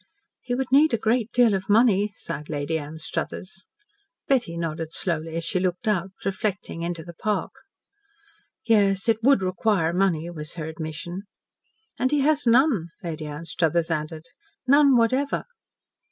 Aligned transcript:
"He 0.41 0.55
would 0.55 0.71
need 0.71 0.95
a 0.95 0.97
great 0.97 1.31
deal 1.31 1.53
of 1.53 1.69
money," 1.69 2.11
sighed 2.15 2.49
Lady 2.49 2.79
Anstruthers. 2.79 3.67
Betty 4.27 4.57
nodded 4.57 4.93
slowly 4.93 5.35
as 5.35 5.43
she 5.43 5.59
looked 5.59 5.87
out, 5.87 6.09
reflecting, 6.25 6.81
into 6.81 7.03
the 7.03 7.13
park. 7.13 7.51
"Yes, 8.65 9.07
it 9.07 9.21
would 9.21 9.43
require 9.43 9.93
money," 9.93 10.27
was 10.31 10.55
her 10.55 10.65
admission. 10.65 11.25
"And 11.99 12.09
he 12.09 12.21
has 12.21 12.47
none," 12.47 12.87
Lady 13.03 13.27
Anstruthers 13.27 13.91
added. 13.91 14.23
"None 14.65 14.97
whatever." 14.97 15.43